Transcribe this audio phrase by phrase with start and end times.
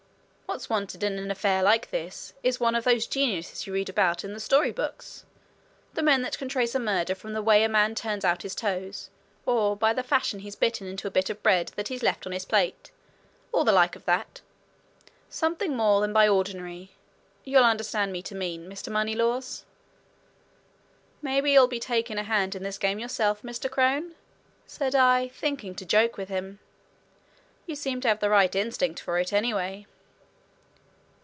[0.51, 4.25] What's wanted in an affair like this is one of those geniuses you read about
[4.25, 5.23] in the storybooks
[5.93, 8.53] the men that can trace a murder from the way a man turns out his
[8.53, 9.09] toes,
[9.45, 12.33] or by the fashion he's bitten into a bit of bread that he's left on
[12.33, 12.91] his plate,
[13.53, 14.41] or the like of that
[15.29, 16.91] something more than by ordinary,
[17.45, 18.91] you'll understand me to mean, Mr.
[18.91, 19.63] Moneylaws?"
[21.21, 23.71] "Maybe you'll be for taking a hand in this game yourself, Mr.
[23.71, 24.15] Crone?"
[24.67, 26.59] said I, thinking to joke with him.
[27.65, 29.85] "You seem to have the right instinct for it, anyway."